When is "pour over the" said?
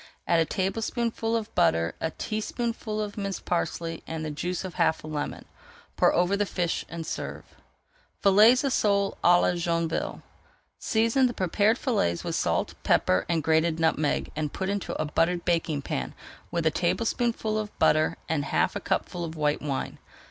5.95-6.47